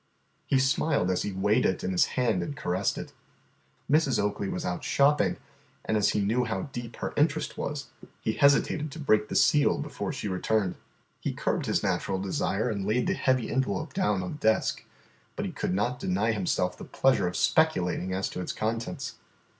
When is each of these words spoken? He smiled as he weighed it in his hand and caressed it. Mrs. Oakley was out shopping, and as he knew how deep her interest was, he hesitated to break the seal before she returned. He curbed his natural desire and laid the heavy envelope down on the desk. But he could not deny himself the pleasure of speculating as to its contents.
He 0.47 0.57
smiled 0.57 1.11
as 1.11 1.21
he 1.21 1.31
weighed 1.31 1.63
it 1.63 1.83
in 1.83 1.91
his 1.91 2.05
hand 2.17 2.41
and 2.41 2.57
caressed 2.57 2.97
it. 2.97 3.13
Mrs. 3.87 4.17
Oakley 4.17 4.49
was 4.49 4.65
out 4.65 4.83
shopping, 4.83 5.37
and 5.85 5.95
as 5.95 6.09
he 6.09 6.21
knew 6.21 6.43
how 6.43 6.71
deep 6.73 6.95
her 6.95 7.13
interest 7.15 7.55
was, 7.55 7.89
he 8.19 8.33
hesitated 8.33 8.89
to 8.93 8.99
break 8.99 9.27
the 9.27 9.35
seal 9.35 9.77
before 9.77 10.11
she 10.11 10.27
returned. 10.27 10.73
He 11.19 11.33
curbed 11.33 11.67
his 11.67 11.83
natural 11.83 12.17
desire 12.17 12.67
and 12.67 12.87
laid 12.87 13.05
the 13.05 13.13
heavy 13.13 13.51
envelope 13.51 13.93
down 13.93 14.23
on 14.23 14.31
the 14.31 14.37
desk. 14.39 14.83
But 15.35 15.45
he 15.45 15.51
could 15.51 15.75
not 15.75 15.99
deny 15.99 16.31
himself 16.31 16.75
the 16.79 16.83
pleasure 16.85 17.27
of 17.27 17.37
speculating 17.37 18.11
as 18.11 18.27
to 18.29 18.41
its 18.41 18.53
contents. 18.53 19.17